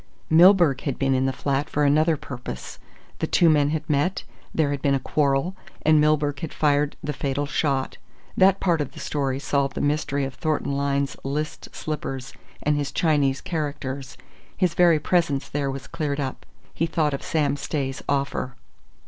[0.31, 2.79] Milburgh had been in the flat for another purpose.
[3.19, 7.13] The two men had met; there had been a quarrel; and Milburgh had fired the
[7.13, 7.97] fatal shot.
[8.35, 12.33] That part of the story solved the mystery of Thornton Lyne's list slippers
[12.63, 14.17] and his Chinese characters;
[14.57, 16.47] his very presence there was cleared up.
[16.73, 18.55] He thought of Sam Stay's offer.